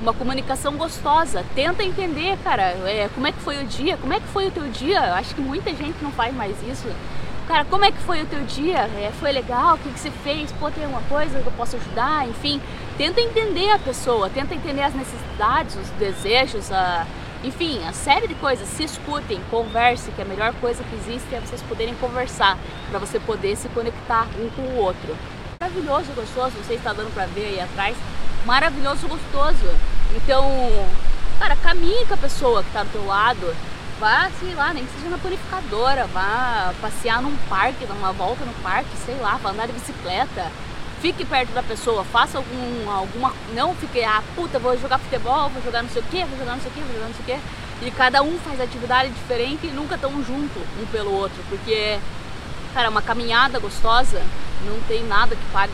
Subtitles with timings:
[0.00, 1.44] uma comunicação gostosa.
[1.54, 4.50] Tenta entender, cara, é, como é que foi o dia, como é que foi o
[4.50, 4.98] teu dia.
[4.98, 6.88] Eu acho que muita gente não faz mais isso.
[7.46, 8.78] Cara, como é que foi o teu dia?
[8.78, 9.74] É, foi legal?
[9.74, 10.52] O que, que você fez?
[10.52, 12.28] Pô, tem alguma coisa que eu posso ajudar?
[12.28, 12.60] Enfim,
[12.96, 17.06] tenta entender a pessoa, tenta entender as necessidades, os desejos, a,
[17.42, 18.68] enfim, a série de coisas.
[18.68, 22.56] Se escutem, conversem, que a melhor coisa que existe é vocês poderem conversar,
[22.88, 25.16] para você poder se conectar um com o outro.
[25.60, 27.96] Maravilhoso, gostoso, se está dando para ver aí atrás.
[28.44, 29.74] Maravilhoso, gostoso.
[30.16, 30.44] Então,
[31.38, 33.54] cara, caminhe com a pessoa que está do teu lado
[34.00, 38.42] vá, sei lá, nem que seja na purificadora, vá passear num parque, dar uma volta
[38.46, 40.50] no parque, sei lá, vá andar de bicicleta.
[41.02, 43.32] Fique perto da pessoa, faça algum, alguma.
[43.54, 46.52] Não fique, ah, puta, vou jogar futebol, vou jogar não sei o que, vou jogar
[46.52, 47.86] não sei o que, vou jogar não sei o que.
[47.86, 51.98] E cada um faz atividade diferente e nunca tão junto um pelo outro, porque,
[52.74, 54.22] cara, uma caminhada gostosa
[54.66, 55.72] não tem nada que pague.